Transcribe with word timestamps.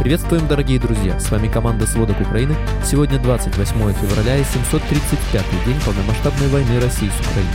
Приветствуем, 0.00 0.46
дорогие 0.46 0.78
друзья! 0.78 1.18
С 1.18 1.28
вами 1.28 1.48
команда 1.48 1.84
«Сводок 1.84 2.20
Украины». 2.20 2.54
Сегодня 2.84 3.20
28 3.20 3.74
февраля 3.94 4.36
и 4.36 4.42
735-й 4.42 5.66
день 5.66 5.80
полномасштабной 5.84 6.46
войны 6.48 6.80
России 6.80 7.08
с 7.08 7.20
Украиной. 7.20 7.52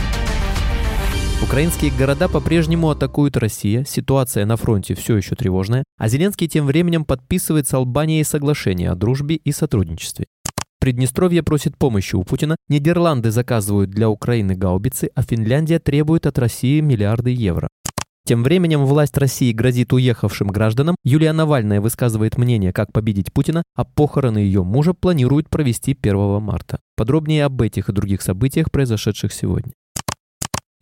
Украинские 1.42 1.90
города 1.90 2.28
по-прежнему 2.28 2.90
атакуют 2.90 3.38
Россия, 3.38 3.84
ситуация 3.84 4.44
на 4.44 4.58
фронте 4.58 4.94
все 4.94 5.16
еще 5.16 5.34
тревожная, 5.34 5.84
а 5.96 6.08
Зеленский 6.08 6.46
тем 6.46 6.66
временем 6.66 7.06
подписывает 7.06 7.66
с 7.66 7.72
Албанией 7.72 8.24
соглашение 8.24 8.90
о 8.90 8.94
дружбе 8.94 9.36
и 9.36 9.50
сотрудничестве. 9.50 10.26
Приднестровье 10.80 11.42
просит 11.42 11.78
помощи 11.78 12.14
у 12.14 12.24
Путина, 12.24 12.56
Нидерланды 12.68 13.30
заказывают 13.30 13.88
для 13.90 14.10
Украины 14.10 14.54
гаубицы, 14.54 15.08
а 15.14 15.22
Финляндия 15.22 15.78
требует 15.78 16.26
от 16.26 16.38
России 16.38 16.80
миллиарды 16.80 17.30
евро. 17.30 17.68
Тем 18.26 18.42
временем 18.42 18.86
власть 18.86 19.18
России 19.18 19.52
грозит 19.52 19.92
уехавшим 19.92 20.48
гражданам. 20.48 20.96
Юлия 21.04 21.34
Навальная 21.34 21.82
высказывает 21.82 22.38
мнение, 22.38 22.72
как 22.72 22.90
победить 22.90 23.30
Путина, 23.34 23.62
а 23.74 23.84
похороны 23.84 24.38
ее 24.38 24.64
мужа 24.64 24.94
планируют 24.94 25.50
провести 25.50 25.94
1 26.00 26.40
марта. 26.40 26.80
Подробнее 26.96 27.44
об 27.44 27.60
этих 27.60 27.90
и 27.90 27.92
других 27.92 28.22
событиях, 28.22 28.70
произошедших 28.70 29.30
сегодня. 29.30 29.74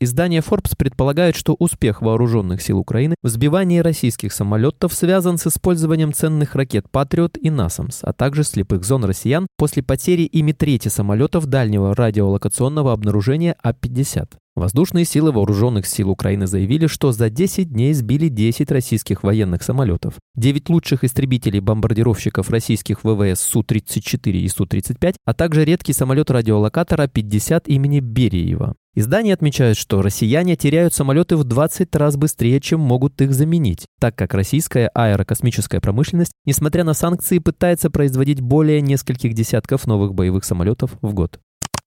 Издание 0.02 0.40
Forbes 0.40 0.74
предполагает, 0.76 1.36
что 1.36 1.54
успех 1.60 2.02
вооруженных 2.02 2.60
сил 2.60 2.78
Украины 2.78 3.14
в 3.22 3.28
сбивании 3.28 3.78
российских 3.78 4.32
самолетов 4.32 4.94
связан 4.94 5.38
с 5.38 5.46
использованием 5.46 6.12
ценных 6.12 6.56
ракет 6.56 6.90
«Патриот» 6.90 7.38
и 7.40 7.50
«Насамс», 7.50 8.00
а 8.02 8.12
также 8.12 8.42
слепых 8.42 8.82
зон 8.82 9.04
россиян 9.04 9.46
после 9.56 9.84
потери 9.84 10.22
ими 10.22 10.50
трети 10.50 10.88
самолетов 10.88 11.46
дальнего 11.46 11.94
радиолокационного 11.94 12.92
обнаружения 12.92 13.54
А-50. 13.62 14.26
Воздушные 14.56 15.04
силы 15.04 15.30
вооруженных 15.30 15.86
сил 15.86 16.10
Украины 16.10 16.48
заявили, 16.48 16.88
что 16.88 17.12
за 17.12 17.30
10 17.30 17.72
дней 17.72 17.94
сбили 17.94 18.26
10 18.26 18.72
российских 18.72 19.22
военных 19.22 19.62
самолетов. 19.62 20.14
9 20.34 20.68
лучших 20.68 21.04
истребителей-бомбардировщиков 21.04 22.50
российских 22.50 23.04
ВВС 23.04 23.40
Су-34 23.42 24.32
и 24.32 24.48
Су-35, 24.48 25.14
а 25.24 25.32
также 25.32 25.64
редкий 25.64 25.92
самолет-радиолокатор 25.92 27.02
А-50 27.02 27.66
имени 27.68 28.00
Бериева. 28.00 28.74
Издание 28.94 29.32
отмечает, 29.32 29.78
что 29.78 30.02
россияне 30.02 30.54
теряют 30.54 30.92
самолеты 30.92 31.36
в 31.38 31.44
20 31.44 31.96
раз 31.96 32.18
быстрее, 32.18 32.60
чем 32.60 32.80
могут 32.80 33.22
их 33.22 33.32
заменить, 33.32 33.86
так 33.98 34.14
как 34.14 34.34
российская 34.34 34.90
аэрокосмическая 34.94 35.80
промышленность, 35.80 36.32
несмотря 36.44 36.84
на 36.84 36.92
санкции, 36.92 37.38
пытается 37.38 37.88
производить 37.88 38.42
более 38.42 38.82
нескольких 38.82 39.32
десятков 39.32 39.86
новых 39.86 40.12
боевых 40.12 40.44
самолетов 40.44 40.92
в 41.00 41.14
год. 41.14 41.40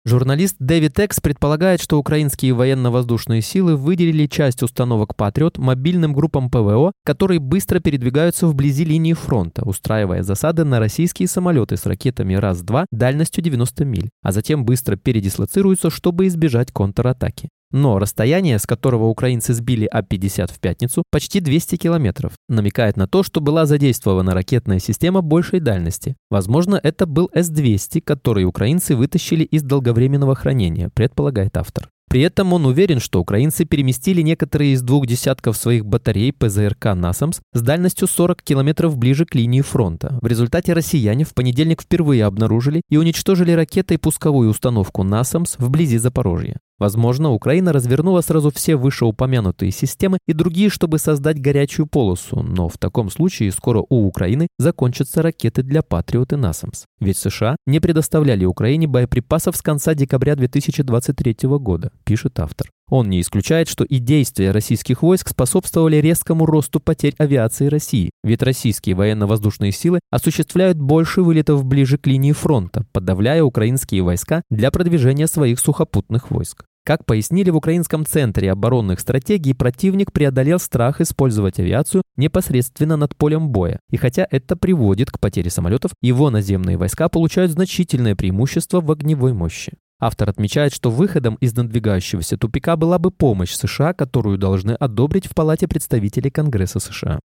Журналист 0.08 0.58
Дэвид 0.59 1.00
Экс 1.00 1.20
предполагает, 1.20 1.81
что 1.81 1.98
украинские 1.98 2.53
военно-воздушные 2.53 3.42
силы 3.42 3.75
выделили 3.75 4.28
часть 4.28 4.61
установок 4.61 5.16
«Патриот» 5.16 5.58
мобильным 5.58 6.14
группам 6.14 6.52
ПВО, 6.52 6.92
которые 7.03 7.39
быстро 7.39 7.80
передвигаются 7.80 8.45
вблизи 8.45 8.86
линии 8.86 9.14
фронта, 9.14 9.64
устраивая 9.64 10.22
засады 10.22 10.64
на 10.64 10.80
российские 10.80 11.28
самолеты 11.28 11.76
с 11.76 11.88
ракетами 11.88 12.36
РАС-2 12.36 12.86
дальностью 12.92 13.44
90 13.44 13.83
миль, 13.86 14.11
а 14.22 14.31
затем 14.31 14.64
быстро 14.64 14.95
передислоцируются, 14.95 15.89
чтобы 15.89 16.28
избежать 16.28 16.72
контратаки. 16.72 17.50
Но 17.71 17.99
расстояние, 17.99 18.59
с 18.59 18.66
которого 18.66 19.05
украинцы 19.05 19.53
сбили 19.53 19.85
А-50 19.85 20.52
в 20.53 20.59
пятницу, 20.59 21.03
почти 21.11 21.39
200 21.39 21.77
километров, 21.77 22.33
намекает 22.47 22.97
на 22.97 23.08
то, 23.08 23.23
что 23.23 23.41
была 23.41 23.66
задействована 23.66 24.33
ракетная 24.33 24.80
система 24.80 25.21
большей 25.21 25.59
дальности. 25.59 26.16
Возможно, 26.30 26.80
это 26.81 27.05
был 27.05 27.30
С-200, 27.33 28.02
который 28.02 28.45
украинцы 28.45 28.95
вытащили 28.95 29.43
из 29.43 29.63
долговременного 29.63 30.36
хранения, 30.36 30.89
предполагает 30.89 31.58
автор. 31.58 31.89
При 32.16 32.21
этом 32.21 32.53
он 32.53 32.66
уверен, 32.66 33.02
что 33.02 33.19
украинцы 33.19 33.66
переместили 33.66 34.21
некоторые 34.21 34.71
из 34.73 34.81
двух 34.81 35.05
десятков 35.05 35.58
своих 35.58 35.86
батарей 35.86 36.31
ПЗРК 36.31 36.93
«Насамс» 36.95 37.41
с 37.53 37.61
дальностью 37.61 38.08
40 38.08 38.41
километров 38.41 38.97
ближе 38.97 39.25
к 39.25 39.36
линии 39.36 39.59
фронта. 39.59 40.17
В 40.21 40.27
результате 40.27 40.71
россияне 40.71 41.25
в 41.25 41.33
понедельник 41.33 41.81
впервые 41.81 42.23
обнаружили 42.23 42.83
и 42.89 42.95
уничтожили 42.95 43.52
ракетой 43.52 43.97
пусковую 43.97 44.49
установку 44.49 45.03
«Насамс» 45.03 45.55
вблизи 45.58 45.97
Запорожья. 45.97 46.58
Возможно, 46.77 47.31
Украина 47.31 47.71
развернула 47.71 48.21
сразу 48.21 48.52
все 48.52 48.75
вышеупомянутые 48.75 49.71
системы 49.71 50.17
и 50.27 50.33
другие, 50.33 50.69
чтобы 50.69 50.99
создать 50.99 51.39
горячую 51.39 51.87
полосу, 51.87 52.43
но 52.43 52.67
в 52.67 52.77
таком 52.77 53.09
случае 53.09 53.52
скоро 53.52 53.83
у 53.89 54.05
Украины 54.05 54.47
закончатся 54.58 55.21
ракеты 55.21 55.63
для 55.63 55.81
Патриот 55.81 56.33
и 56.33 56.36
Насамс. 56.36 56.86
Ведь 56.99 57.17
США 57.17 57.55
не 57.65 57.80
предоставляли 57.80 58.45
Украине 58.45 58.87
боеприпасов 58.87 59.55
с 59.55 59.61
конца 59.61 59.93
декабря 59.93 60.36
2023 60.36 61.37
года, 61.43 61.91
пишет 62.03 62.39
автор. 62.39 62.69
Он 62.90 63.10
не 63.10 63.22
исключает, 63.22 63.68
что 63.68 63.84
и 63.84 63.98
действия 63.98 64.52
российских 64.52 65.02
войск 65.02 65.30
способствовали 65.30 65.98
резкому 65.98 66.46
росту 66.46 66.80
потерь 66.80 67.16
авиации 67.18 67.68
России, 67.68 68.12
ведь 68.23 68.44
российские 68.44 68.96
военно-воздушные 68.96 69.72
силы 69.72 70.00
осуществляют 70.12 70.78
больше 70.78 71.23
вылетов 71.23 71.66
ближе 71.66 71.98
к 71.98 72.06
линии 72.06 72.32
фронта, 72.32 72.86
подавляя 72.92 73.44
украинские 73.44 74.04
войска 74.04 74.44
для 74.52 74.70
продвижения 74.70 75.28
своих 75.28 75.60
сухопутных 75.60 76.30
войск. 76.30 76.66
Как 76.86 77.04
пояснили 77.04 77.50
в 77.50 77.56
Украинском 77.56 78.06
центре 78.06 78.52
оборонных 78.52 79.00
стратегий, 79.00 79.56
противник 79.56 80.12
преодолел 80.12 80.60
страх 80.60 81.02
использовать 81.02 81.60
авиацию 81.60 82.04
непосредственно 82.16 82.96
над 82.96 83.16
полем 83.16 83.50
боя. 83.50 83.80
И 83.90 83.98
хотя 83.98 84.28
это 84.30 84.56
приводит 84.56 85.10
к 85.10 85.20
потере 85.20 85.50
самолетов, 85.50 85.94
его 86.04 86.30
наземные 86.30 86.78
войска 86.78 87.10
получают 87.10 87.52
значительное 87.52 88.16
преимущество 88.16 88.82
в 88.82 88.92
огневой 88.92 89.34
мощи. 89.34 89.73
Автор 90.05 90.30
отмечает, 90.30 90.71
что 90.71 90.92
выходом 90.92 91.33
из 91.42 91.55
надвигающегося 91.55 92.38
тупика 92.38 92.76
была 92.76 92.99
бы 92.99 93.10
помощь 93.10 93.55
США, 93.55 93.92
которую 93.92 94.38
должны 94.38 94.73
одобрить 94.73 95.26
в 95.26 95.33
Палате 95.33 95.67
представителей 95.67 96.30
Конгресса 96.30 96.80
США. 96.80 97.20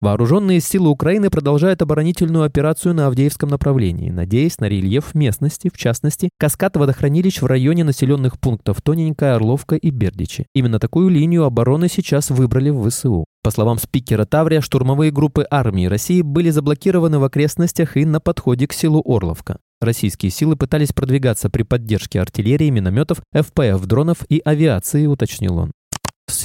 Вооруженные 0.00 0.60
силы 0.60 0.90
Украины 0.90 1.30
продолжают 1.30 1.82
оборонительную 1.82 2.44
операцию 2.44 2.94
на 2.94 3.06
Авдеевском 3.06 3.48
направлении, 3.48 4.10
надеясь 4.10 4.58
на 4.58 4.68
рельеф 4.68 5.14
местности, 5.14 5.70
в 5.72 5.78
частности, 5.78 6.30
каскад 6.36 6.76
водохранилищ 6.76 7.42
в 7.42 7.46
районе 7.46 7.84
населенных 7.84 8.40
пунктов 8.40 8.82
Тоненькая, 8.82 9.36
Орловка 9.36 9.76
и 9.76 9.90
Бердичи. 9.90 10.46
Именно 10.52 10.80
такую 10.80 11.10
линию 11.10 11.44
обороны 11.44 11.88
сейчас 11.88 12.30
выбрали 12.30 12.70
в 12.70 12.90
ВСУ. 12.90 13.24
По 13.46 13.52
словам 13.52 13.78
спикера 13.78 14.24
Таврия, 14.24 14.60
штурмовые 14.60 15.12
группы 15.12 15.46
армии 15.48 15.86
России 15.86 16.20
были 16.20 16.50
заблокированы 16.50 17.20
в 17.20 17.22
окрестностях 17.22 17.96
и 17.96 18.04
на 18.04 18.18
подходе 18.18 18.66
к 18.66 18.72
селу 18.72 19.00
Орловка. 19.06 19.58
Российские 19.80 20.32
силы 20.32 20.56
пытались 20.56 20.92
продвигаться 20.92 21.48
при 21.48 21.62
поддержке 21.62 22.20
артиллерии, 22.20 22.70
минометов, 22.70 23.22
ФПФ, 23.32 23.86
дронов 23.86 24.24
и 24.28 24.42
авиации, 24.44 25.06
уточнил 25.06 25.58
он. 25.58 25.70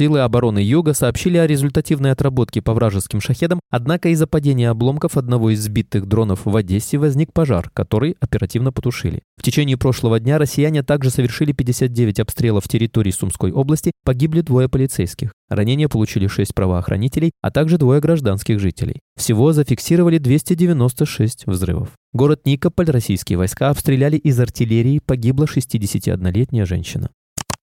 Силы 0.02 0.22
обороны 0.22 0.60
Юга 0.60 0.94
сообщили 0.94 1.38
о 1.38 1.46
результативной 1.46 2.12
отработке 2.12 2.62
по 2.62 2.74
вражеским 2.74 3.20
шахедам, 3.20 3.60
однако 3.70 4.10
из-за 4.10 4.26
падения 4.26 4.70
обломков 4.70 5.18
одного 5.18 5.50
из 5.50 5.62
сбитых 5.62 6.08
дронов 6.08 6.46
в 6.46 6.56
Одессе 6.56 6.98
возник 6.98 7.34
пожар, 7.34 7.70
который 7.74 8.16
оперативно 8.20 8.72
потушили. 8.72 9.22
В 9.38 9.44
течение 9.44 9.78
прошлого 9.78 10.20
дня 10.20 10.38
россияне 10.38 10.82
также 10.82 11.10
совершили 11.10 11.52
59 11.52 12.20
обстрелов 12.20 12.68
территории 12.68 13.12
Сумской 13.12 13.52
области, 13.52 13.92
погибли 14.04 14.42
двое 14.42 14.70
полицейских. 14.70 15.34
Ранения 15.50 15.90
получили 15.90 16.28
6 16.28 16.56
правоохранителей, 16.56 17.32
а 17.42 17.52
также 17.52 17.78
двое 17.78 18.00
гражданских 18.02 18.60
жителей. 18.60 19.02
Всего 19.18 19.52
зафиксировали 19.52 20.20
296 20.20 21.48
взрывов. 21.48 21.90
Город 22.14 22.46
Никополь 22.46 22.90
российские 22.90 23.38
войска 23.38 23.70
обстреляли 23.70 24.18
из 24.18 24.40
артиллерии, 24.40 25.02
погибла 25.06 25.46
61-летняя 25.46 26.66
женщина. 26.66 27.10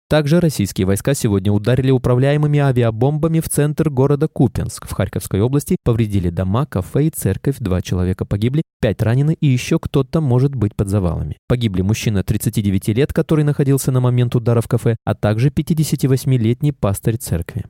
Также 0.09 0.39
российские 0.39 0.87
войска 0.87 1.13
сегодня 1.13 1.51
ударили 1.51 1.91
управляемыми 1.91 2.57
авиабомбами 2.57 3.41
в 3.41 3.47
центр 3.47 3.91
города 3.91 4.27
Купенск 4.27 4.87
в 4.87 4.91
Харьковской 4.93 5.39
области, 5.39 5.77
повредили 5.83 6.31
дома, 6.31 6.65
кафе 6.65 7.05
и 7.05 7.09
церковь, 7.11 7.57
два 7.59 7.83
человека 7.83 8.25
погибли, 8.25 8.63
пять 8.81 9.03
ранены 9.03 9.37
и 9.39 9.45
еще 9.45 9.77
кто-то 9.77 10.19
может 10.19 10.55
быть 10.55 10.75
под 10.75 10.87
завалами. 10.87 11.37
Погибли 11.47 11.83
мужчина 11.83 12.23
39 12.23 12.87
лет, 12.87 13.13
который 13.13 13.43
находился 13.43 13.91
на 13.91 13.99
момент 13.99 14.35
удара 14.35 14.61
в 14.61 14.67
кафе, 14.67 14.95
а 15.05 15.13
также 15.13 15.49
58-летний 15.49 16.71
пастырь 16.71 17.17
церкви. 17.17 17.65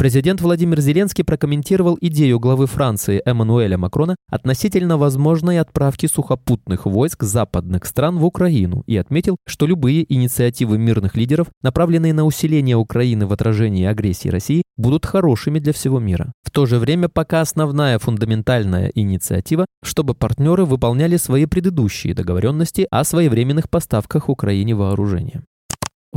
Президент 0.00 0.40
Владимир 0.40 0.80
Зеленский 0.80 1.24
прокомментировал 1.24 1.98
идею 2.00 2.38
главы 2.38 2.68
Франции 2.68 3.20
Эммануэля 3.24 3.76
Макрона 3.76 4.14
относительно 4.30 4.96
возможной 4.96 5.58
отправки 5.58 6.06
сухопутных 6.06 6.86
войск 6.86 7.24
западных 7.24 7.84
стран 7.84 8.16
в 8.16 8.24
Украину 8.24 8.84
и 8.86 8.96
отметил, 8.96 9.38
что 9.44 9.66
любые 9.66 10.06
инициативы 10.14 10.78
мирных 10.78 11.16
лидеров, 11.16 11.48
направленные 11.62 12.14
на 12.14 12.24
усиление 12.24 12.76
Украины 12.76 13.26
в 13.26 13.32
отражении 13.32 13.86
агрессии 13.86 14.28
России, 14.28 14.62
будут 14.76 15.04
хорошими 15.04 15.58
для 15.58 15.72
всего 15.72 15.98
мира. 15.98 16.32
В 16.44 16.52
то 16.52 16.64
же 16.64 16.78
время 16.78 17.08
пока 17.08 17.40
основная 17.40 17.98
фундаментальная 17.98 18.92
инициатива, 18.94 19.66
чтобы 19.82 20.14
партнеры 20.14 20.64
выполняли 20.64 21.16
свои 21.16 21.46
предыдущие 21.46 22.14
договоренности 22.14 22.86
о 22.92 23.02
своевременных 23.02 23.68
поставках 23.68 24.28
Украине 24.28 24.76
вооружения. 24.76 25.42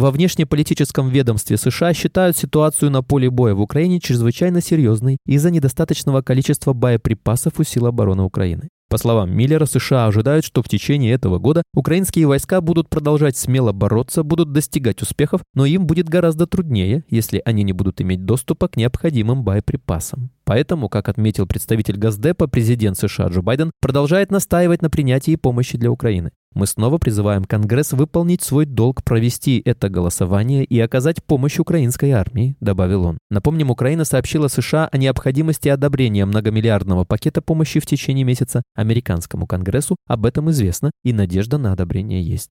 Во 0.01 0.09
внешнеполитическом 0.09 1.09
ведомстве 1.09 1.57
США 1.57 1.94
считают 1.94 2.36
ситуацию 2.36 2.89
на 2.89 3.03
поле 3.03 3.30
боя 3.30 3.53
в 3.53 3.62
Украине 3.62 4.00
чрезвычайно 4.00 4.59
серьезной 4.59 5.18
из-за 5.27 5.51
недостаточного 5.51 6.24
количества 6.24 6.74
боеприпасов 6.74 7.59
у 7.59 7.63
сил 7.63 7.86
обороны 7.86 8.24
Украины. 8.24 8.69
По 8.89 8.98
словам 8.98 9.31
Миллера, 9.31 9.68
США 9.68 10.07
ожидают, 10.07 10.44
что 10.44 10.63
в 10.63 10.68
течение 10.68 11.13
этого 11.13 11.38
года 11.38 11.62
украинские 11.75 12.25
войска 12.25 12.62
будут 12.62 12.89
продолжать 12.89 13.38
смело 13.38 13.74
бороться, 13.74 14.24
будут 14.24 14.51
достигать 14.51 15.03
успехов, 15.03 15.42
но 15.53 15.68
им 15.68 15.86
будет 15.86 16.09
гораздо 16.09 16.48
труднее, 16.48 17.03
если 17.07 17.39
они 17.45 17.62
не 17.62 17.74
будут 17.74 18.01
иметь 18.01 18.25
доступа 18.25 18.69
к 18.69 18.77
необходимым 18.77 19.44
боеприпасам. 19.44 20.31
Поэтому, 20.45 20.89
как 20.89 21.09
отметил 21.09 21.45
представитель 21.45 21.98
Газдепа, 21.98 22.48
президент 22.48 22.98
США 22.98 23.27
Джо 23.27 23.44
Байден 23.44 23.69
продолжает 23.80 24.31
настаивать 24.31 24.81
на 24.81 24.89
принятии 24.89 25.36
помощи 25.36 25.77
для 25.77 25.92
Украины. 25.92 26.31
Мы 26.53 26.68
снова 26.68 26.98
призываем 26.98 27.45
Конгресс 27.45 27.94
выполнить 27.94 28.42
свой 28.42 28.65
долг, 28.65 29.03
провести 29.03 29.62
это 29.63 29.88
голосование 29.88 30.65
и 30.65 30.80
оказать 30.81 31.24
помощь 31.24 31.59
украинской 31.59 32.12
армии, 32.12 32.57
добавил 32.59 33.06
он. 33.06 33.18
Напомним, 33.30 33.71
Украина 33.71 34.03
сообщила 34.03 34.50
США 34.50 34.89
о 34.92 34.98
необходимости 34.98 35.69
одобрения 35.69 36.25
многомиллиардного 36.25 37.06
пакета 37.06 37.42
помощи 37.42 37.80
в 37.80 37.86
течение 37.86 38.25
месяца 38.25 38.63
американскому 38.75 39.48
Конгрессу. 39.48 39.95
Об 40.07 40.25
этом 40.25 40.51
известно, 40.51 40.92
и 41.03 41.13
надежда 41.13 41.57
на 41.57 41.71
одобрение 41.71 42.21
есть. 42.21 42.50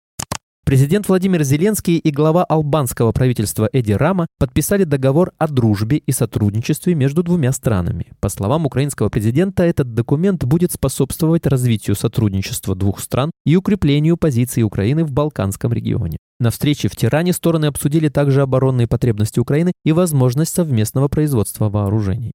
Президент 0.71 1.09
Владимир 1.09 1.43
Зеленский 1.43 1.97
и 1.97 2.11
глава 2.13 2.45
албанского 2.45 3.11
правительства 3.11 3.69
Эди 3.73 3.93
Рама 3.93 4.29
подписали 4.39 4.85
договор 4.85 5.33
о 5.37 5.49
дружбе 5.49 5.97
и 5.97 6.13
сотрудничестве 6.13 6.95
между 6.95 7.25
двумя 7.25 7.51
странами. 7.51 8.13
По 8.21 8.29
словам 8.29 8.67
украинского 8.67 9.09
президента, 9.09 9.65
этот 9.65 9.95
документ 9.95 10.45
будет 10.45 10.71
способствовать 10.71 11.47
развитию 11.47 11.97
сотрудничества 11.97 12.77
двух 12.77 13.01
стран 13.01 13.33
и 13.45 13.57
укреплению 13.57 14.17
позиции 14.17 14.63
Украины 14.63 15.05
в 15.05 15.11
Балканском 15.11 15.73
регионе. 15.73 16.19
На 16.39 16.51
встрече 16.51 16.89
в 16.89 16.95
Тиране 16.95 17.33
стороны 17.33 17.67
обсудили 17.67 18.09
также 18.09 18.41
оборонные 18.43 18.87
потребности 18.87 19.41
Украины 19.41 19.73
и 19.85 19.91
возможность 19.91 20.55
совместного 20.55 21.09
производства 21.09 21.69
вооружений. 21.69 22.31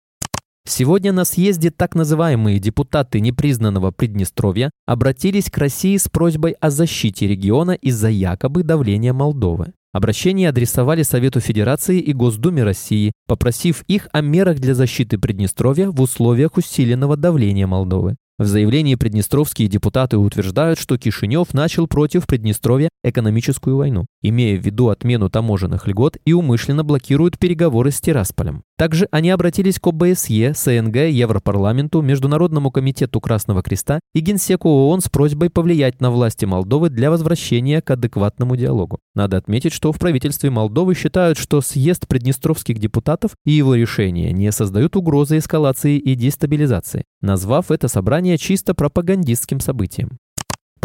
Сегодня 0.68 1.14
на 1.14 1.26
съезде 1.26 1.70
так 1.70 1.94
называемые 1.94 2.58
депутаты 2.58 3.20
непризнанного 3.20 3.92
Приднестровья 3.92 4.72
обратились 4.88 5.52
к 5.52 5.58
России 5.60 5.96
с 5.96 6.10
просьбой 6.10 6.54
о 6.60 6.72
защите 6.72 7.28
региона 7.28 7.72
из-за 7.72 8.10
якобы 8.10 8.64
давления 8.64 9.14
Молдовы. 9.14 9.74
Обращение 9.94 10.50
адресовали 10.50 11.04
Совету 11.04 11.40
Федерации 11.40 12.00
и 12.00 12.14
Госдуме 12.14 12.64
России, 12.64 13.14
попросив 13.28 13.84
их 13.88 14.08
о 14.12 14.22
мерах 14.22 14.58
для 14.58 14.74
защиты 14.74 15.20
Приднестровья 15.20 15.92
в 15.92 16.02
условиях 16.02 16.58
усиленного 16.58 17.16
давления 17.16 17.68
Молдовы. 17.68 18.16
В 18.38 18.46
заявлении 18.46 18.96
приднестровские 18.96 19.70
депутаты 19.70 20.18
утверждают, 20.18 20.78
что 20.78 20.98
Кишинев 20.98 21.54
начал 21.54 21.88
против 21.88 22.28
Приднестровья 22.28 22.90
экономическую 23.04 23.78
войну, 23.78 24.08
имея 24.30 24.58
в 24.58 24.66
виду 24.66 24.90
отмену 24.90 25.30
таможенных 25.30 25.88
льгот 25.88 26.18
и 26.26 26.34
умышленно 26.34 26.84
блокируют 26.84 27.38
переговоры 27.38 27.92
с 27.92 28.02
Тирасполем. 28.02 28.64
Также 28.78 29.08
они 29.12 29.30
обратились 29.30 29.80
к 29.80 29.88
ОБСЕ, 29.88 30.54
СНГ, 30.54 30.96
Европарламенту, 31.10 32.02
Международному 32.02 32.72
комитету 32.72 33.22
Красного 33.22 33.64
Креста 33.64 34.02
и 34.14 34.20
Генсеку 34.20 34.68
ООН 34.68 35.02
с 35.02 35.10
просьбой 35.10 35.50
повлиять 35.50 36.02
на 36.02 36.12
власти 36.12 36.46
Молдовы 36.46 36.90
для 36.90 37.10
возвращения 37.10 37.82
к 37.82 37.90
адекватному 37.92 38.58
диалогу. 38.58 39.00
Надо 39.14 39.38
отметить, 39.38 39.72
что 39.72 39.94
в 39.94 40.00
правительстве 40.00 40.50
Молдовы 40.50 40.94
считают, 40.94 41.38
что 41.38 41.62
съезд 41.62 42.08
приднестровских 42.08 42.80
депутатов 42.80 43.32
и 43.46 43.52
его 43.52 43.76
решения 43.76 44.34
не 44.34 44.52
создают 44.52 44.98
угрозы 44.98 45.38
эскалации 45.38 45.98
и 45.98 46.16
дестабилизации, 46.16 47.06
назвав 47.22 47.72
это 47.72 47.88
собрание 47.88 48.38
чисто 48.38 48.74
пропагандистским 48.74 49.62
событием. 49.62 50.18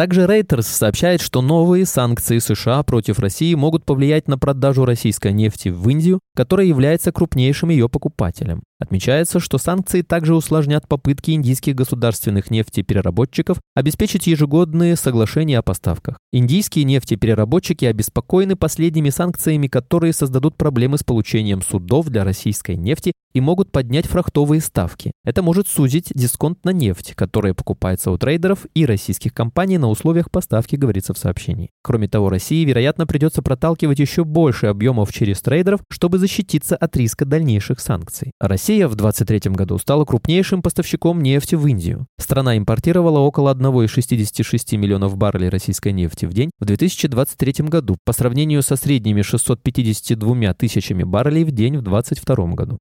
Также 0.00 0.22
Reuters 0.22 0.62
сообщает, 0.62 1.20
что 1.20 1.42
новые 1.42 1.84
санкции 1.84 2.38
США 2.38 2.82
против 2.84 3.18
России 3.18 3.52
могут 3.52 3.84
повлиять 3.84 4.28
на 4.28 4.38
продажу 4.38 4.86
российской 4.86 5.30
нефти 5.34 5.68
в 5.68 5.86
Индию, 5.90 6.20
которая 6.34 6.66
является 6.66 7.12
крупнейшим 7.12 7.68
ее 7.68 7.86
покупателем. 7.90 8.62
Отмечается, 8.80 9.40
что 9.40 9.58
санкции 9.58 10.00
также 10.00 10.34
усложнят 10.34 10.88
попытки 10.88 11.32
индийских 11.32 11.74
государственных 11.74 12.50
нефтепереработчиков 12.50 13.58
обеспечить 13.74 14.26
ежегодные 14.26 14.96
соглашения 14.96 15.58
о 15.58 15.62
поставках. 15.62 16.16
Индийские 16.32 16.84
нефтепереработчики 16.86 17.84
обеспокоены 17.84 18.56
последними 18.56 19.10
санкциями, 19.10 19.66
которые 19.66 20.14
создадут 20.14 20.56
проблемы 20.56 20.96
с 20.96 21.04
получением 21.04 21.60
судов 21.60 22.08
для 22.08 22.24
российской 22.24 22.76
нефти 22.76 23.12
и 23.32 23.40
могут 23.40 23.70
поднять 23.70 24.06
фрахтовые 24.06 24.60
ставки. 24.60 25.12
Это 25.24 25.42
может 25.42 25.68
сузить 25.68 26.10
дисконт 26.14 26.64
на 26.64 26.70
нефть, 26.70 27.14
которая 27.14 27.54
покупается 27.54 28.10
у 28.10 28.18
трейдеров 28.18 28.66
и 28.74 28.86
российских 28.86 29.34
компаний 29.34 29.78
на 29.78 29.88
условиях 29.88 30.30
поставки, 30.30 30.76
говорится 30.76 31.14
в 31.14 31.18
сообщении. 31.18 31.70
Кроме 31.82 32.08
того, 32.08 32.30
России, 32.30 32.64
вероятно, 32.64 33.06
придется 33.06 33.42
проталкивать 33.42 33.98
еще 33.98 34.24
больше 34.24 34.66
объемов 34.66 35.12
через 35.12 35.40
трейдеров, 35.42 35.80
чтобы 35.90 36.18
защититься 36.18 36.76
от 36.76 36.96
риска 36.96 37.24
дальнейших 37.24 37.78
санкций. 37.78 38.32
Россия 38.40 38.69
Россия 38.70 38.86
в 38.86 38.94
2023 38.94 39.50
году 39.50 39.78
стала 39.78 40.04
крупнейшим 40.04 40.62
поставщиком 40.62 41.20
нефти 41.20 41.56
в 41.56 41.66
Индию. 41.66 42.06
Страна 42.18 42.56
импортировала 42.56 43.18
около 43.18 43.52
1,66 43.52 44.76
миллионов 44.76 45.16
баррелей 45.16 45.48
российской 45.48 45.90
нефти 45.92 46.26
в 46.26 46.32
день 46.32 46.52
в 46.60 46.66
2023 46.66 47.66
году 47.66 47.96
по 48.04 48.12
сравнению 48.12 48.62
со 48.62 48.76
средними 48.76 49.22
652 49.22 50.54
тысячами 50.54 51.02
баррелей 51.02 51.42
в 51.42 51.50
день 51.50 51.78
в 51.78 51.82
2022 51.82 52.46
году. 52.54 52.78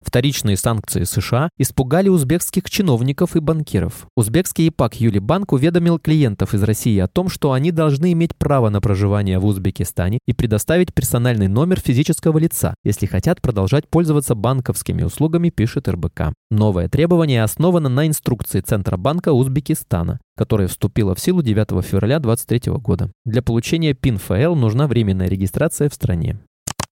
Вторичные 0.00 0.56
санкции 0.56 1.04
США 1.04 1.50
испугали 1.58 2.08
узбекских 2.08 2.70
чиновников 2.70 3.36
и 3.36 3.40
банкиров. 3.40 4.06
Узбекский 4.16 4.68
ИПАК 4.68 5.00
Юлибанк 5.00 5.52
уведомил 5.52 5.98
клиентов 5.98 6.54
из 6.54 6.62
России 6.62 6.98
о 6.98 7.08
том, 7.08 7.28
что 7.28 7.52
они 7.52 7.72
должны 7.72 8.12
иметь 8.12 8.34
право 8.36 8.70
на 8.70 8.80
проживание 8.80 9.38
в 9.38 9.46
Узбекистане 9.46 10.20
и 10.26 10.32
предоставить 10.32 10.94
персональный 10.94 11.48
номер 11.48 11.80
физического 11.80 12.38
лица, 12.38 12.74
если 12.84 13.06
хотят 13.06 13.42
продолжать 13.42 13.88
пользоваться 13.88 14.34
банковскими 14.34 15.02
услугами, 15.02 15.50
пишет 15.50 15.88
РБК. 15.88 16.32
Новое 16.50 16.88
требование 16.88 17.42
основано 17.42 17.88
на 17.88 18.06
инструкции 18.06 18.60
Центробанка 18.60 19.32
Узбекистана, 19.32 20.20
которая 20.36 20.68
вступила 20.68 21.14
в 21.14 21.20
силу 21.20 21.42
9 21.42 21.84
февраля 21.84 22.20
2023 22.20 22.72
года. 22.74 23.12
Для 23.24 23.42
получения 23.42 23.92
PIN-ФЛ 23.92 24.54
нужна 24.54 24.86
временная 24.86 25.28
регистрация 25.28 25.88
в 25.90 25.94
стране. 25.94 26.38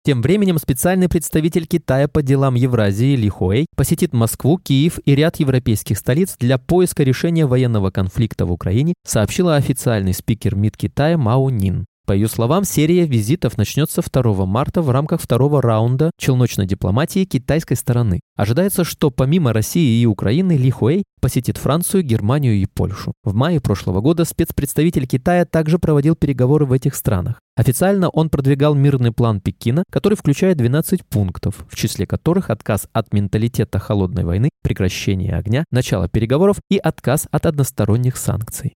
Тем 0.06 0.22
временем 0.22 0.58
специальный 0.58 1.08
представитель 1.08 1.66
Китая 1.66 2.06
по 2.06 2.22
делам 2.22 2.54
Евразии 2.54 3.16
Ли 3.16 3.28
Хуэй 3.28 3.66
посетит 3.74 4.12
Москву, 4.12 4.56
Киев 4.56 5.00
и 5.04 5.16
ряд 5.16 5.40
европейских 5.40 5.98
столиц 5.98 6.36
для 6.38 6.58
поиска 6.58 7.02
решения 7.02 7.44
военного 7.44 7.90
конфликта 7.90 8.46
в 8.46 8.52
Украине, 8.52 8.94
сообщила 9.04 9.56
официальный 9.56 10.14
спикер 10.14 10.54
МИД 10.54 10.76
Китая 10.76 11.18
Мао 11.18 11.50
Нин. 11.50 11.86
По 12.06 12.12
ее 12.12 12.28
словам, 12.28 12.62
серия 12.62 13.04
визитов 13.04 13.58
начнется 13.58 14.00
2 14.00 14.46
марта 14.46 14.80
в 14.80 14.90
рамках 14.90 15.20
второго 15.20 15.60
раунда 15.60 16.12
челночной 16.16 16.64
дипломатии 16.64 17.24
китайской 17.24 17.74
стороны. 17.74 18.20
Ожидается, 18.36 18.84
что 18.84 19.10
помимо 19.10 19.52
России 19.52 20.00
и 20.00 20.06
Украины 20.06 20.52
Ли 20.52 20.70
Хуэй 20.70 21.02
посетит 21.20 21.56
Францию, 21.58 22.04
Германию 22.04 22.54
и 22.54 22.66
Польшу. 22.66 23.12
В 23.24 23.34
мае 23.34 23.60
прошлого 23.60 24.00
года 24.00 24.24
спецпредставитель 24.24 25.08
Китая 25.08 25.44
также 25.44 25.80
проводил 25.80 26.14
переговоры 26.14 26.64
в 26.64 26.72
этих 26.72 26.94
странах. 26.94 27.40
Официально 27.56 28.08
он 28.08 28.30
продвигал 28.30 28.76
мирный 28.76 29.10
план 29.10 29.40
Пекина, 29.40 29.82
который 29.90 30.14
включает 30.14 30.58
12 30.58 31.04
пунктов, 31.04 31.66
в 31.68 31.74
числе 31.74 32.06
которых 32.06 32.50
отказ 32.50 32.86
от 32.92 33.12
менталитета 33.12 33.80
холодной 33.80 34.22
войны, 34.22 34.50
прекращение 34.62 35.34
огня, 35.34 35.64
начало 35.72 36.08
переговоров 36.08 36.58
и 36.70 36.76
отказ 36.76 37.26
от 37.32 37.46
односторонних 37.46 38.16
санкций. 38.16 38.74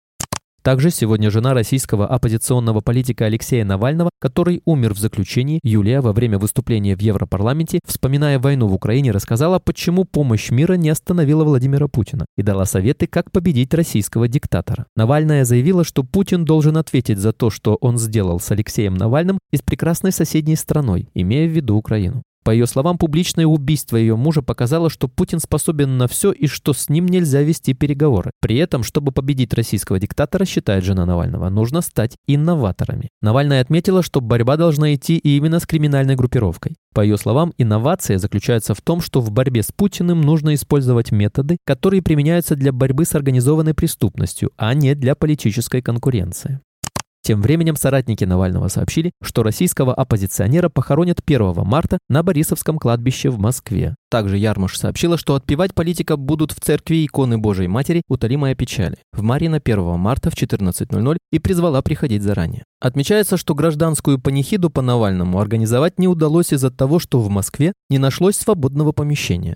Также 0.62 0.92
сегодня 0.92 1.32
жена 1.32 1.54
российского 1.54 2.06
оппозиционного 2.06 2.82
политика 2.82 3.26
Алексея 3.26 3.64
Навального, 3.64 4.10
который 4.20 4.62
умер 4.66 4.94
в 4.94 5.00
заключении, 5.00 5.60
Юлия 5.64 6.02
во 6.02 6.12
время 6.12 6.38
выступления 6.38 6.96
в 6.96 7.02
Европарламенте, 7.02 7.80
вспоминая 7.86 8.40
войну 8.40 8.68
в 8.68 8.74
Украине, 8.74 9.12
рассказала, 9.12 9.60
почему 9.60 10.04
помощь 10.04 10.52
мира 10.52 10.74
не 10.74 10.90
остановила 10.90 11.44
Владимира 11.44 11.88
Путина 11.88 12.26
и 12.38 12.44
дала 12.44 12.66
советы, 12.66 13.08
как 13.08 13.32
победить 13.32 13.74
российского 13.74 14.28
диктатора. 14.28 14.86
Навальная 14.96 15.46
заявила, 15.46 15.84
что 15.84 16.04
Путин 16.04 16.44
должен 16.44 16.78
ответить 16.78 17.20
за 17.20 17.32
то, 17.32 17.50
что 17.50 17.76
он 17.80 17.98
сделал 17.98 18.40
с 18.40 18.52
Алексеем 18.52 18.96
Навальным 18.96 19.40
и 19.52 19.58
с 19.58 19.62
прекрасной 19.62 20.12
соседней 20.12 20.56
страной, 20.56 21.10
имея 21.14 21.48
в 21.48 21.52
виду 21.52 21.76
Украину. 21.76 22.24
По 22.44 22.52
ее 22.52 22.68
словам, 22.68 22.98
публичное 22.98 23.46
убийство 23.46 23.98
ее 23.98 24.16
мужа 24.16 24.42
показало, 24.42 24.90
что 24.90 25.08
Путин 25.08 25.40
способен 25.40 25.98
на 25.98 26.08
все 26.08 26.32
и 26.32 26.48
что 26.48 26.74
с 26.74 26.90
ним 26.90 27.06
нельзя 27.06 27.42
вести 27.42 27.74
переговоры. 27.74 28.32
При 28.42 28.58
этом, 28.58 28.84
чтобы 28.84 29.12
победить 29.12 29.54
российского 29.54 30.00
диктатора, 30.00 30.46
считает 30.46 30.84
жена 30.84 31.06
Навального, 31.06 31.50
нужно 31.50 31.82
стать 31.82 32.16
инноваторами. 32.28 33.10
Навальная 33.22 33.62
отметила, 33.62 34.02
что 34.02 34.22
борьба 34.22 34.58
должна 34.58 34.94
идти 34.96 35.18
именно 35.18 35.60
с 35.60 35.66
криминальной 35.66 36.16
группировкой. 36.16 36.76
По 36.94 37.02
ее 37.02 37.18
словам, 37.18 37.54
инновация 37.58 38.18
заключается 38.18 38.74
в 38.74 38.82
том, 38.82 39.02
что 39.02 39.22
в 39.22 39.32
борьбе 39.32 39.62
с 39.62 39.72
Путиным 39.72 40.22
нужно 40.22 40.56
использовать 40.56 41.12
методы, 41.12 41.58
которые 41.66 42.02
применяются 42.02 42.56
для 42.56 42.72
борьбы 42.72 43.06
с 43.06 43.16
организованной 43.16 43.74
преступностью, 43.74 44.52
а 44.58 44.74
не 44.74 44.96
для 44.96 45.16
политической 45.16 45.82
конкуренции. 45.82 46.60
Тем 47.22 47.42
временем 47.42 47.76
соратники 47.76 48.24
Навального 48.24 48.70
сообщили, 48.70 49.12
что 49.22 49.44
российского 49.44 49.94
оппозиционера 49.94 50.70
похоронят 50.70 51.20
1 51.26 51.54
марта 51.66 52.00
на 52.08 52.24
Борисовском 52.24 52.80
кладбище 52.80 53.30
в 53.30 53.38
Москве. 53.38 53.96
Также 54.10 54.38
Ярмуш 54.38 54.78
сообщила, 54.78 55.18
что 55.18 55.36
отпевать 55.36 55.76
политика 55.76 56.18
будут 56.18 56.52
в 56.52 56.60
церкви 56.60 57.06
иконы 57.06 57.38
Божией 57.38 57.68
Матери 57.68 58.02
«Утолимая 58.08 58.56
печаль» 58.56 58.96
в 59.14 59.22
Марина 59.22 59.58
1 59.64 60.00
марта 60.00 60.32
в 60.32 60.34
14.00 60.34 61.18
и 61.32 61.40
призвала 61.40 61.82
приходить 61.82 62.24
заранее. 62.24 62.64
Отмечается, 62.80 63.38
что 63.38 63.54
гражданскую 63.54 64.20
панихиду 64.20 64.70
по 64.70 64.82
Навальному 64.82 65.40
организовать 65.40 66.00
не 66.00 66.08
удалось 66.08 66.54
из-за 66.54 66.72
того, 66.72 67.00
что 67.00 67.20
в 67.20 67.30
Москве 67.30 67.74
не 67.90 68.00
нашлось 68.00 68.38
свободного 68.38 68.94
помещения. 68.94 69.56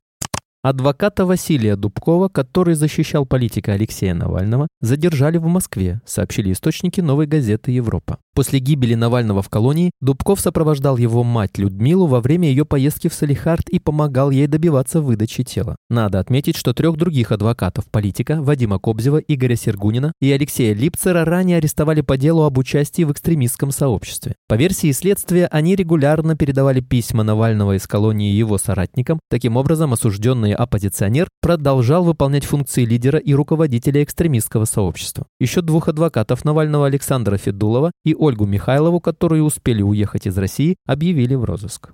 Адвоката 0.65 1.25
Василия 1.25 1.75
Дубкова, 1.75 2.29
который 2.29 2.75
защищал 2.75 3.25
политика 3.25 3.73
Алексея 3.73 4.15
Навального, 4.15 4.69
задержали 4.79 5.37
в 5.37 5.45
Москве, 5.45 5.99
сообщили 6.05 6.53
источники 6.53 7.01
новой 7.01 7.27
газеты 7.27 7.71
«Европа». 7.71 8.19
После 8.35 8.57
гибели 8.57 8.95
Навального 8.95 9.43
в 9.43 9.49
колонии 9.49 9.91
Дубков 10.01 10.39
сопровождал 10.39 10.97
его 10.97 11.23
мать 11.23 11.59
Людмилу 11.59 12.07
во 12.07 12.19
время 12.19 12.49
ее 12.49 12.65
поездки 12.65 13.07
в 13.07 13.13
Салихард 13.13 13.69
и 13.69 13.77
помогал 13.77 14.31
ей 14.31 14.47
добиваться 14.47 15.01
выдачи 15.01 15.43
тела. 15.43 15.75
Надо 15.91 16.19
отметить, 16.19 16.57
что 16.57 16.73
трех 16.73 16.97
других 16.97 17.31
адвокатов 17.31 17.85
политика 17.91 18.41
Вадима 18.41 18.79
Кобзева, 18.79 19.17
Игоря 19.17 19.55
Сергунина 19.55 20.13
и 20.19 20.31
Алексея 20.31 20.73
Липцера 20.73 21.25
ранее 21.25 21.57
арестовали 21.57 22.01
по 22.01 22.17
делу 22.17 22.41
об 22.41 22.57
участии 22.57 23.03
в 23.03 23.11
экстремистском 23.11 23.69
сообществе. 23.69 24.33
По 24.47 24.55
версии 24.55 24.91
следствия, 24.93 25.45
они 25.51 25.75
регулярно 25.75 26.35
передавали 26.35 26.79
письма 26.79 27.21
Навального 27.21 27.77
из 27.77 27.85
колонии 27.85 28.31
его 28.31 28.57
соратникам. 28.57 29.19
Таким 29.29 29.57
образом, 29.57 29.93
осужденный 29.93 30.53
оппозиционер 30.53 31.27
продолжал 31.39 32.03
выполнять 32.03 32.45
функции 32.45 32.83
лидера 32.83 33.19
и 33.19 33.35
руководителя 33.35 34.01
экстремистского 34.01 34.65
сообщества. 34.65 35.27
Еще 35.39 35.61
двух 35.61 35.87
адвокатов 35.87 36.43
Навального 36.43 36.87
Александра 36.87 37.37
Федулова 37.37 37.91
и 38.03 38.15
Ольгу 38.23 38.45
Михайлову, 38.45 39.01
которые 39.01 39.43
успели 39.43 39.81
уехать 39.81 40.27
из 40.27 40.37
России, 40.37 40.77
объявили 40.85 41.35
в 41.35 41.43
розыск. 41.43 41.91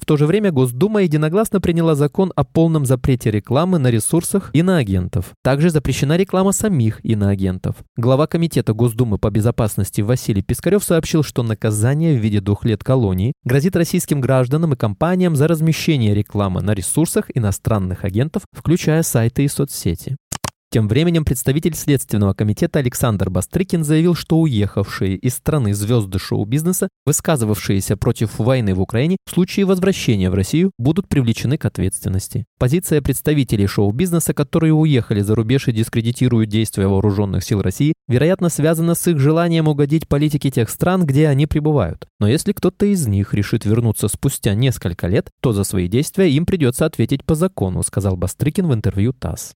В 0.00 0.04
то 0.04 0.16
же 0.16 0.26
время 0.26 0.50
Госдума 0.50 1.02
единогласно 1.02 1.60
приняла 1.60 1.94
закон 1.94 2.32
о 2.34 2.42
полном 2.42 2.86
запрете 2.86 3.30
рекламы 3.30 3.78
на 3.78 3.88
ресурсах 3.88 4.50
иноагентов. 4.52 5.32
Также 5.44 5.70
запрещена 5.70 6.16
реклама 6.16 6.50
самих 6.50 7.04
иноагентов. 7.04 7.76
Глава 7.96 8.26
Комитета 8.26 8.72
Госдумы 8.72 9.18
по 9.18 9.30
безопасности 9.30 10.00
Василий 10.00 10.42
Пискарев 10.42 10.82
сообщил, 10.82 11.22
что 11.22 11.44
наказание 11.44 12.18
в 12.18 12.20
виде 12.20 12.40
двух 12.40 12.64
лет 12.64 12.82
колонии 12.82 13.34
грозит 13.44 13.76
российским 13.76 14.20
гражданам 14.20 14.72
и 14.72 14.76
компаниям 14.76 15.36
за 15.36 15.46
размещение 15.46 16.14
рекламы 16.14 16.62
на 16.62 16.74
ресурсах 16.74 17.26
иностранных 17.32 18.04
агентов, 18.04 18.42
включая 18.52 19.04
сайты 19.04 19.44
и 19.44 19.48
соцсети. 19.48 20.16
Тем 20.72 20.86
временем 20.86 21.24
представитель 21.24 21.74
Следственного 21.74 22.32
комитета 22.32 22.78
Александр 22.78 23.28
Бастрыкин 23.28 23.82
заявил, 23.82 24.14
что 24.14 24.38
уехавшие 24.38 25.16
из 25.16 25.34
страны 25.34 25.74
звезды 25.74 26.20
шоу-бизнеса, 26.20 26.88
высказывавшиеся 27.04 27.96
против 27.96 28.38
войны 28.38 28.72
в 28.72 28.80
Украине, 28.80 29.16
в 29.26 29.32
случае 29.32 29.66
возвращения 29.66 30.30
в 30.30 30.34
Россию 30.34 30.70
будут 30.78 31.08
привлечены 31.08 31.58
к 31.58 31.64
ответственности. 31.64 32.44
Позиция 32.56 33.02
представителей 33.02 33.66
шоу-бизнеса, 33.66 34.32
которые 34.32 34.72
уехали 34.72 35.22
за 35.22 35.34
рубеж 35.34 35.66
и 35.66 35.72
дискредитируют 35.72 36.48
действия 36.48 36.86
вооруженных 36.86 37.42
сил 37.42 37.62
России, 37.62 37.94
вероятно, 38.06 38.48
связана 38.48 38.94
с 38.94 39.08
их 39.08 39.18
желанием 39.18 39.66
угодить 39.66 40.06
политике 40.06 40.52
тех 40.52 40.70
стран, 40.70 41.04
где 41.04 41.26
они 41.26 41.48
пребывают. 41.48 42.06
Но 42.20 42.28
если 42.28 42.52
кто-то 42.52 42.86
из 42.86 43.08
них 43.08 43.34
решит 43.34 43.64
вернуться 43.64 44.06
спустя 44.06 44.54
несколько 44.54 45.08
лет, 45.08 45.30
то 45.40 45.52
за 45.52 45.64
свои 45.64 45.88
действия 45.88 46.30
им 46.30 46.46
придется 46.46 46.86
ответить 46.86 47.24
по 47.24 47.34
закону, 47.34 47.82
сказал 47.82 48.16
Бастрыкин 48.16 48.68
в 48.68 48.74
интервью 48.74 49.12
ТАСС. 49.12 49.54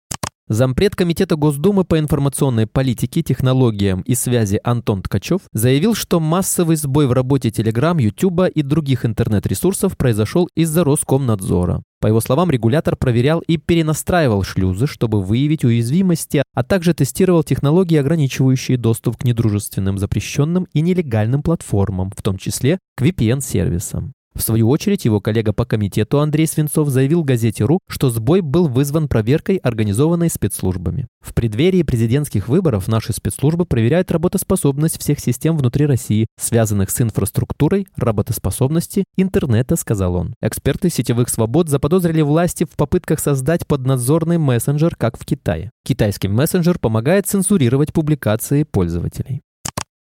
Зампред 0.48 0.96
Комитета 0.96 1.36
Госдумы 1.36 1.84
по 1.84 1.98
информационной 1.98 2.66
политике, 2.66 3.22
технологиям 3.22 4.00
и 4.02 4.14
связи 4.14 4.60
Антон 4.64 5.00
Ткачев 5.00 5.42
заявил, 5.52 5.94
что 5.94 6.18
массовый 6.18 6.76
сбой 6.76 7.06
в 7.06 7.12
работе 7.12 7.48
Telegram, 7.48 7.98
YouTube 8.00 8.50
и 8.52 8.62
других 8.62 9.06
интернет-ресурсов 9.06 9.96
произошел 9.96 10.48
из-за 10.56 10.82
Роскомнадзора. 10.84 11.82
По 12.00 12.08
его 12.08 12.20
словам, 12.20 12.50
регулятор 12.50 12.96
проверял 12.96 13.38
и 13.40 13.56
перенастраивал 13.56 14.42
шлюзы, 14.42 14.88
чтобы 14.88 15.22
выявить 15.22 15.64
уязвимости, 15.64 16.42
а 16.52 16.64
также 16.64 16.92
тестировал 16.92 17.44
технологии, 17.44 17.96
ограничивающие 17.96 18.76
доступ 18.76 19.18
к 19.18 19.24
недружественным, 19.24 19.96
запрещенным 19.96 20.66
и 20.72 20.80
нелегальным 20.80 21.44
платформам, 21.44 22.10
в 22.16 22.20
том 22.20 22.36
числе 22.36 22.80
к 22.96 23.02
VPN-сервисам. 23.02 24.12
В 24.34 24.40
свою 24.40 24.70
очередь, 24.70 25.04
его 25.04 25.20
коллега 25.20 25.52
по 25.52 25.64
комитету 25.64 26.20
Андрей 26.20 26.46
Свинцов 26.46 26.88
заявил 26.88 27.22
газете 27.22 27.64
«РУ», 27.64 27.80
что 27.86 28.10
сбой 28.10 28.40
был 28.40 28.66
вызван 28.66 29.08
проверкой, 29.08 29.56
организованной 29.56 30.30
спецслужбами. 30.30 31.06
В 31.20 31.34
преддверии 31.34 31.82
президентских 31.82 32.48
выборов 32.48 32.88
наши 32.88 33.12
спецслужбы 33.12 33.66
проверяют 33.66 34.10
работоспособность 34.10 34.98
всех 34.98 35.20
систем 35.20 35.56
внутри 35.56 35.86
России, 35.86 36.26
связанных 36.40 36.90
с 36.90 37.00
инфраструктурой, 37.00 37.86
работоспособности, 37.96 39.04
интернета, 39.16 39.76
сказал 39.76 40.14
он. 40.14 40.34
Эксперты 40.40 40.90
сетевых 40.90 41.28
свобод 41.28 41.68
заподозрили 41.68 42.22
власти 42.22 42.64
в 42.64 42.74
попытках 42.76 43.20
создать 43.20 43.66
поднадзорный 43.66 44.38
мессенджер, 44.38 44.96
как 44.96 45.18
в 45.18 45.24
Китае. 45.24 45.70
Китайский 45.84 46.28
мессенджер 46.28 46.78
помогает 46.78 47.26
цензурировать 47.26 47.92
публикации 47.92 48.64
пользователей. 48.64 49.42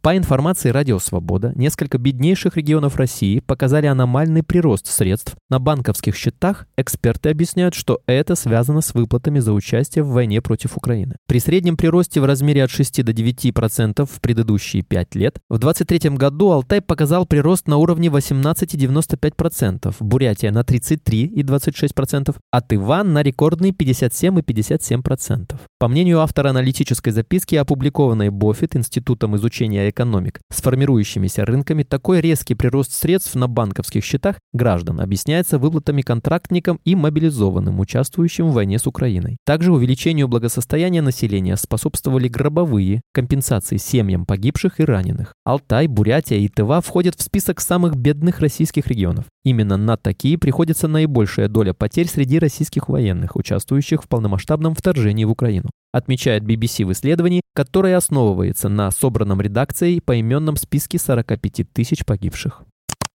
По 0.05 0.15
информации 0.15 0.69
Радио 0.69 0.99
Свобода, 0.99 1.51
несколько 1.55 1.97
беднейших 1.97 2.57
регионов 2.57 2.97
России 2.97 3.39
показали 3.39 3.87
аномальный 3.87 4.43
прирост 4.43 4.85
средств 4.85 5.33
на 5.49 5.57
банковских 5.57 6.15
счетах. 6.15 6.67
Эксперты 6.77 7.29
объясняют, 7.29 7.73
что 7.73 8.01
это 8.05 8.35
связано 8.35 8.81
с 8.81 8.93
выплатами 8.93 9.39
за 9.39 9.51
участие 9.51 10.03
в 10.03 10.09
войне 10.09 10.43
против 10.43 10.77
Украины. 10.77 11.15
При 11.27 11.39
среднем 11.39 11.75
приросте 11.75 12.21
в 12.21 12.25
размере 12.25 12.63
от 12.63 12.69
6 12.69 13.03
до 13.03 13.13
9% 13.13 14.05
в 14.05 14.21
предыдущие 14.21 14.83
5 14.83 15.15
лет, 15.15 15.39
в 15.49 15.57
2023 15.57 16.11
году 16.17 16.51
Алтай 16.51 16.81
показал 16.81 17.25
прирост 17.25 17.67
на 17.67 17.77
уровне 17.77 18.09
18,95%, 18.09 19.95
Бурятия 20.01 20.51
на 20.51 20.59
33,26%, 20.59 22.35
а 22.51 22.61
Тыван 22.61 23.11
на 23.11 23.23
рекордные 23.23 23.71
57,57%. 23.71 25.55
По 25.79 25.87
мнению 25.87 26.19
автора 26.19 26.51
аналитической 26.51 27.09
записки, 27.09 27.55
опубликованной 27.55 28.29
Боффит 28.29 28.75
Институтом 28.75 29.35
изучения 29.35 29.94
экономик 29.95 30.39
с 30.51 30.61
формирующимися 30.61 31.45
рынками, 31.45 31.83
такой 31.83 32.19
резкий 32.19 32.53
прирост 32.53 32.91
средств 32.91 33.35
на 33.35 33.47
банковских 33.47 34.03
счетах 34.03 34.35
граждан 34.53 34.99
объясняется 34.99 35.57
выплатами 35.57 36.01
контрактникам 36.01 36.79
и 36.83 36.95
мобилизованным, 36.95 37.79
участвующим 37.79 38.49
в 38.49 38.53
войне 38.53 38.77
с 38.77 38.85
Украиной. 38.85 39.37
Также 39.45 39.71
увеличению 39.71 40.27
благосостояния 40.27 41.01
населения 41.01 41.55
способствовали 41.55 42.27
гробовые 42.27 43.01
компенсации 43.13 43.77
семьям 43.77 44.25
погибших 44.25 44.79
и 44.79 44.83
раненых. 44.83 45.33
Алтай, 45.45 45.87
Бурятия 45.87 46.37
и 46.37 46.49
Тыва 46.49 46.81
входят 46.81 47.15
в 47.15 47.21
список 47.21 47.61
самых 47.61 47.95
бедных 47.95 48.39
российских 48.39 48.87
регионов. 48.87 49.25
Именно 49.45 49.77
на 49.77 49.95
такие 49.95 50.37
приходится 50.37 50.89
наибольшая 50.89 51.47
доля 51.47 51.73
потерь 51.73 52.07
среди 52.07 52.39
российских 52.39 52.89
военных, 52.89 53.37
участвующих 53.37 54.03
в 54.03 54.09
полномасштабном 54.09 54.73
вторжении 54.73 55.23
в 55.23 55.31
Украину 55.31 55.69
отмечает 55.95 56.43
BBC 56.43 56.83
в 56.83 56.91
исследовании, 56.91 57.41
которое 57.53 57.95
основывается 57.95 58.67
на 58.67 58.91
собранном 58.91 59.39
редакцией 59.39 60.01
по 60.01 60.19
именном 60.19 60.57
списке 60.57 60.99
45 60.99 61.71
тысяч 61.71 62.05
погибших. 62.05 62.63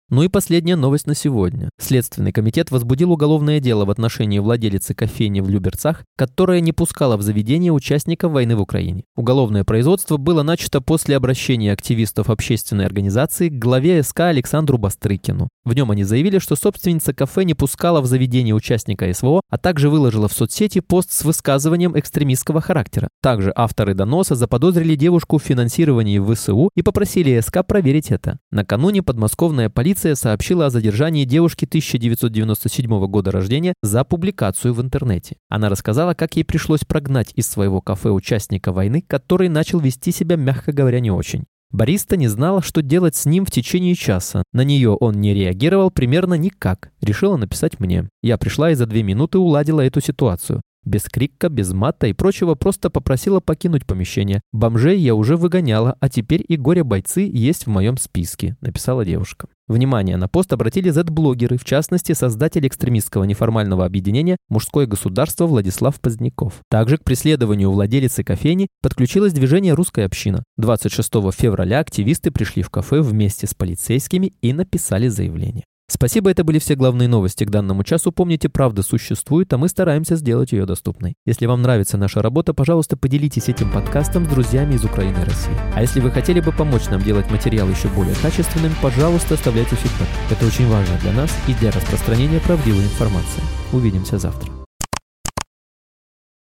Ну 0.10 0.24
и 0.24 0.30
последняя 0.30 0.78
новость 0.78 1.06
на 1.06 1.14
сегодня. 1.14 1.70
Следственный 1.78 2.32
комитет 2.32 2.72
возбудил 2.72 3.12
уголовное 3.12 3.60
дело 3.60 3.84
в 3.84 3.90
отношении 3.90 4.40
владелицы 4.40 4.94
кофейни 4.94 5.42
в 5.42 5.50
Люберцах, 5.50 6.06
которая 6.16 6.62
не 6.62 6.72
пускала 6.72 7.18
в 7.18 7.22
заведение 7.22 7.74
участников 7.74 8.32
войны 8.32 8.56
в 8.56 8.62
Украине. 8.62 9.04
Уголовное 9.18 9.66
производство 9.66 10.16
было 10.16 10.44
начато 10.44 10.80
после 10.80 11.18
обращения 11.18 11.74
активистов 11.74 12.30
общественной 12.30 12.86
организации 12.86 13.50
к 13.50 13.60
главе 13.60 14.02
СК 14.02 14.22
Александру 14.22 14.78
Бастрыкину. 14.78 15.50
В 15.66 15.74
нем 15.74 15.92
они 15.92 16.06
заявили, 16.06 16.40
что 16.40 16.56
собственница 16.56 17.14
кафе 17.14 17.44
не 17.44 17.54
пускала 17.54 18.00
в 18.00 18.06
заведение 18.06 18.56
участника 18.56 19.14
СВО, 19.14 19.42
а 19.50 19.58
также 19.58 19.90
выложила 19.90 20.30
в 20.30 20.34
соцсети 20.34 20.80
пост 20.80 21.12
с 21.12 21.26
высказыванием 21.26 22.00
экстремистского 22.00 22.62
характера. 22.62 23.10
Также 23.22 23.52
авторы 23.54 23.94
доноса 23.94 24.36
заподозрили 24.36 24.96
девушку 24.96 25.38
в 25.38 25.44
финансировании 25.44 26.20
ВСУ 26.20 26.70
и 26.76 26.82
попросили 26.82 27.38
СК 27.42 27.68
проверить 27.68 28.12
это. 28.12 28.40
Накануне 28.52 29.04
подмосковная 29.04 29.70
полиция 29.70 29.97
Полиция 29.98 30.14
сообщила 30.14 30.68
о 30.68 30.70
задержании 30.70 31.26
девушки 31.26 31.66
1997 31.66 33.08
года 33.08 33.32
рождения 33.32 33.74
за 33.82 34.04
публикацию 34.04 34.76
в 34.76 34.80
интернете. 34.80 35.38
Она 35.50 35.70
рассказала, 35.70 36.14
как 36.14 36.36
ей 36.36 36.44
пришлось 36.44 36.82
прогнать 36.82 37.32
из 37.34 37.48
своего 37.48 37.82
кафе 37.82 38.12
участника 38.12 38.72
войны, 38.72 39.04
который 39.08 39.50
начал 39.50 39.80
вести 39.80 40.12
себя, 40.12 40.36
мягко 40.36 40.72
говоря, 40.72 41.00
не 41.00 41.10
очень. 41.10 41.46
Бариста 41.72 42.16
не 42.16 42.28
знала, 42.28 42.62
что 42.62 42.84
делать 42.84 43.16
с 43.16 43.26
ним 43.26 43.44
в 43.44 43.50
течение 43.50 43.96
часа. 43.96 44.44
На 44.54 44.64
нее 44.64 44.92
он 44.92 45.16
не 45.16 45.34
реагировал 45.34 45.90
примерно 45.90 46.36
никак. 46.36 46.92
Решила 47.02 47.36
написать 47.36 47.80
мне. 47.80 48.08
Я 48.22 48.38
пришла 48.38 48.70
и 48.70 48.76
за 48.76 48.86
две 48.86 49.02
минуты 49.02 49.40
уладила 49.40 49.82
эту 49.82 50.00
ситуацию. 50.00 50.62
Без 50.88 51.04
крика, 51.04 51.50
без 51.50 51.74
мата 51.74 52.08
и 52.08 52.14
прочего 52.14 52.56
просто 52.56 52.90
попросила 52.90 53.42
покинуть 53.42 53.86
помещение. 53.86 54.40
Бомжей 54.54 54.98
я 54.98 55.16
уже 55.16 55.36
выгоняла, 55.36 55.98
а 56.00 56.08
теперь 56.08 56.46
и 56.48 56.56
горе-бойцы 56.56 57.30
есть 57.30 57.66
в 57.66 57.70
моем 57.70 57.98
списке, 57.98 58.56
написала 58.62 59.04
девушка. 59.04 59.50
Внимание, 59.68 60.16
на 60.16 60.30
пост 60.30 60.54
обратили 60.54 60.90
Z-блогеры, 60.90 61.58
в 61.58 61.66
частности, 61.66 62.14
создатель 62.14 62.66
экстремистского 62.66 63.26
неформального 63.26 63.84
объединения 63.84 64.38
«Мужское 64.48 64.86
государство» 64.86 65.46
Владислав 65.46 66.00
Поздняков. 66.00 66.62
Также 66.70 66.98
к 66.98 67.04
преследованию 67.04 67.70
владелицы 67.70 68.24
кофейни 68.24 68.68
подключилось 68.82 69.34
движение 69.34 69.74
«Русская 69.74 70.06
община». 70.06 70.46
26 70.56 71.12
февраля 71.34 71.80
активисты 71.80 72.32
пришли 72.32 72.64
в 72.64 72.70
кафе 72.70 73.02
вместе 73.02 73.46
с 73.46 73.54
полицейскими 73.54 74.32
и 74.42 74.54
написали 74.54 75.10
заявление. 75.10 75.66
Спасибо, 75.90 76.30
это 76.30 76.44
были 76.44 76.60
все 76.60 76.76
главные 76.76 77.08
новости 77.08 77.46
к 77.46 77.50
данному 77.50 77.84
часу. 77.86 78.12
Помните, 78.12 78.50
правда 78.50 78.84
существует, 78.84 79.54
а 79.54 79.58
мы 79.58 79.70
стараемся 79.70 80.18
сделать 80.18 80.52
ее 80.52 80.66
доступной. 80.66 81.16
Если 81.26 81.46
вам 81.46 81.62
нравится 81.62 81.98
наша 81.98 82.22
работа, 82.22 82.54
пожалуйста, 82.54 82.98
поделитесь 82.98 83.48
этим 83.48 83.72
подкастом 83.72 84.26
с 84.26 84.28
друзьями 84.30 84.76
из 84.76 84.84
Украины 84.84 85.18
и 85.22 85.24
России. 85.24 85.58
А 85.74 85.82
если 85.82 86.02
вы 86.02 86.12
хотели 86.12 86.42
бы 86.42 86.52
помочь 86.52 86.90
нам 86.90 87.02
делать 87.02 87.32
материал 87.32 87.70
еще 87.70 87.88
более 87.88 88.16
качественным, 88.16 88.74
пожалуйста, 88.82 89.36
оставляйте 89.36 89.78
фидбэк. 89.78 90.10
Это 90.30 90.46
очень 90.46 90.68
важно 90.68 90.98
для 91.02 91.14
нас 91.14 91.32
и 91.48 91.54
для 91.54 91.72
распространения 91.72 92.42
правдивой 92.42 92.84
информации. 92.84 93.42
Увидимся 93.72 94.18
завтра. 94.18 94.57